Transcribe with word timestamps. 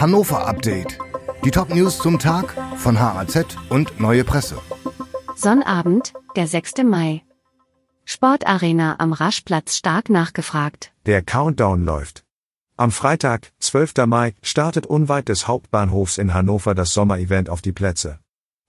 Hannover 0.00 0.46
Update. 0.46 0.96
Die 1.44 1.50
Top-News 1.50 1.98
zum 1.98 2.20
Tag 2.20 2.54
von 2.76 3.00
HAZ 3.00 3.56
und 3.68 3.98
Neue 3.98 4.22
Presse. 4.22 4.56
Sonnabend, 5.34 6.12
der 6.36 6.46
6. 6.46 6.84
Mai. 6.84 7.24
Sportarena 8.04 8.94
am 9.00 9.12
Raschplatz 9.12 9.74
stark 9.74 10.08
nachgefragt. 10.08 10.92
Der 11.06 11.22
Countdown 11.22 11.84
läuft. 11.84 12.24
Am 12.76 12.92
Freitag, 12.92 13.50
12. 13.58 14.06
Mai, 14.06 14.34
startet 14.40 14.86
unweit 14.86 15.28
des 15.28 15.48
Hauptbahnhofs 15.48 16.18
in 16.18 16.32
Hannover 16.32 16.76
das 16.76 16.94
Sommerevent 16.94 17.50
auf 17.50 17.60
die 17.60 17.72
Plätze. 17.72 18.20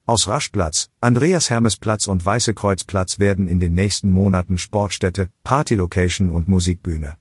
Aus 0.08 0.28
Raschplatz, 0.28 0.90
Andreas-Hermes-Platz 1.00 2.08
und 2.08 2.26
Weiße 2.26 2.56
Kreuzplatz 2.56 3.20
werden 3.20 3.48
in 3.48 3.60
den 3.60 3.76
nächsten 3.76 4.12
Monaten 4.12 4.58
Sportstätte, 4.58 5.30
Partylocation 5.44 6.32
und 6.32 6.48
Musikbühne. 6.48 7.18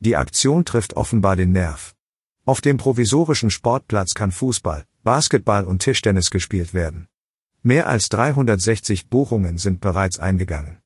Die 0.00 0.16
Aktion 0.16 0.64
trifft 0.64 0.96
offenbar 0.96 1.36
den 1.36 1.52
Nerv. 1.52 1.94
Auf 2.46 2.60
dem 2.60 2.76
provisorischen 2.76 3.48
Sportplatz 3.48 4.12
kann 4.12 4.30
Fußball, 4.30 4.84
Basketball 5.02 5.64
und 5.64 5.78
Tischtennis 5.78 6.28
gespielt 6.30 6.74
werden. 6.74 7.08
Mehr 7.62 7.88
als 7.88 8.10
360 8.10 9.08
Buchungen 9.08 9.56
sind 9.56 9.80
bereits 9.80 10.18
eingegangen. 10.18 10.78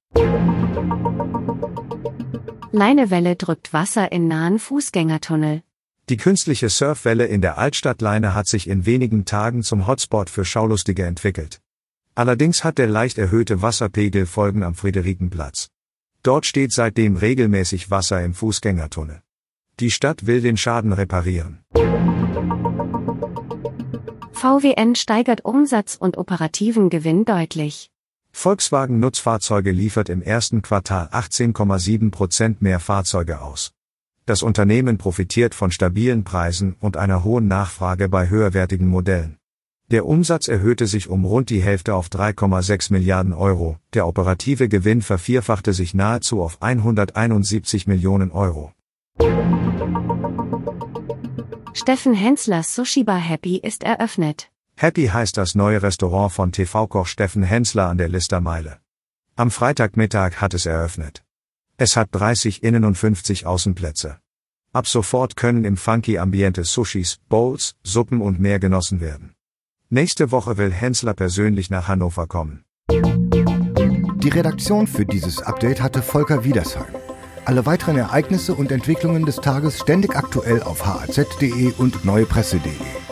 Leinewelle 2.71 3.35
drückt 3.35 3.73
Wasser 3.73 4.13
in 4.13 4.29
nahen 4.29 4.61
Fußgängertunnel. 4.61 5.63
Die 6.09 6.17
künstliche 6.17 6.69
Surfwelle 6.69 7.27
in 7.27 7.41
der 7.41 7.59
Altstadtleine 7.59 8.35
hat 8.35 8.47
sich 8.47 8.69
in 8.69 8.87
wenigen 8.87 9.25
Tagen 9.25 9.65
zum 9.65 9.89
Hotspot 9.89 10.31
für 10.31 10.45
Schaulustige 10.45 11.07
entwickelt. 11.07 11.61
Allerdings 12.15 12.63
hat 12.63 12.79
der 12.79 12.87
leicht 12.87 13.19
erhöhte 13.19 13.63
Wasserpegel 13.63 14.27
Folgen 14.27 14.63
am 14.63 14.77
Friederikenplatz. 14.77 15.71
Dort 16.23 16.47
steht 16.47 16.73
seitdem 16.73 17.17
regelmäßig 17.17 17.91
Wasser 17.91 18.23
im 18.23 18.35
Fußgängertunnel. 18.35 19.23
Die 19.81 19.93
Stadt 19.93 20.27
will 20.27 20.41
den 20.41 20.57
Schaden 20.57 20.93
reparieren. 20.93 21.61
VWN 24.33 24.97
steigert 24.97 25.45
Umsatz 25.45 25.95
und 25.95 26.19
operativen 26.19 26.91
Gewinn 26.91 27.25
deutlich. 27.25 27.93
Volkswagen 28.33 28.99
Nutzfahrzeuge 28.99 29.71
liefert 29.71 30.09
im 30.09 30.21
ersten 30.21 30.63
Quartal 30.63 31.09
18,7 31.13 32.11
Prozent 32.11 32.61
mehr 32.61 32.81
Fahrzeuge 32.81 33.41
aus. 33.41 33.73
Das 34.27 34.43
Unternehmen 34.43 34.99
profitiert 34.99 35.55
von 35.55 35.71
stabilen 35.71 36.25
Preisen 36.25 36.75
und 36.81 36.97
einer 36.97 37.23
hohen 37.23 37.47
Nachfrage 37.47 38.09
bei 38.09 38.29
höherwertigen 38.29 38.89
Modellen. 38.89 39.39
Der 39.93 40.07
Umsatz 40.07 40.49
erhöhte 40.49 40.87
sich 40.87 41.09
um 41.09 41.25
rund 41.25 41.51
die 41.51 41.63
Hälfte 41.63 41.95
auf 41.95 42.09
3,6 42.09 42.93
Milliarden 42.93 43.33
Euro, 43.33 43.79
der 43.95 44.07
operative 44.07 44.69
Gewinn 44.69 45.03
vervierfachte 45.03 45.73
sich 45.73 45.95
nahezu 45.95 46.43
auf 46.43 46.61
171 46.61 47.87
Millionen 47.87 48.33
Euro. 48.33 48.73
Steffen 51.75 52.15
Henslers 52.15 52.75
Sushi 52.75 53.05
Bar 53.05 53.19
Happy 53.19 53.57
ist 53.57 53.83
eröffnet. 53.83 54.51
Happy 54.77 55.07
heißt 55.07 55.37
das 55.37 55.55
neue 55.55 55.83
Restaurant 55.83 56.33
von 56.33 56.53
TV-Koch 56.53 57.07
Steffen 57.07 57.43
Hensler 57.43 57.89
an 57.89 57.99
der 57.99 58.09
Listermeile. 58.09 58.79
Am 59.37 59.51
Freitagmittag 59.51 60.41
hat 60.41 60.55
es 60.55 60.67
eröffnet. 60.67 61.25
Es 61.77 61.97
hat 61.97 62.09
30 62.13 62.63
Innen- 62.63 62.85
und 62.85 62.97
50 62.97 63.47
Außenplätze. 63.47 64.19
Ab 64.73 64.87
sofort 64.87 65.37
können 65.37 65.65
im 65.65 65.77
funky 65.77 66.19
Ambiente 66.19 66.65
Sushis, 66.65 67.19
Bowls, 67.29 67.75
Suppen 67.83 68.21
und 68.21 68.39
mehr 68.39 68.59
genossen 68.59 69.01
werden. 69.01 69.35
Nächste 69.89 70.31
Woche 70.31 70.59
will 70.59 70.73
Hensler 70.73 71.15
persönlich 71.15 71.71
nach 71.71 71.89
Hannover 71.89 72.27
kommen. 72.27 72.65
Die 72.91 74.29
Redaktion 74.29 74.87
für 74.87 75.07
dieses 75.07 75.41
Update 75.41 75.81
hatte 75.81 76.03
Volker 76.03 76.45
Wiedersheim. 76.45 76.98
Alle 77.49 77.65
weiteren 77.65 77.97
Ereignisse 77.97 78.55
und 78.55 78.71
Entwicklungen 78.71 79.25
des 79.25 79.37
Tages 79.37 79.79
ständig 79.79 80.15
aktuell 80.15 80.63
auf 80.63 80.85
haz.de 80.85 81.73
und 81.79 82.05
neuepresse.de. 82.05 83.08